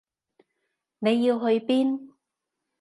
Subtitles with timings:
[0.97, 2.11] 你要去邊？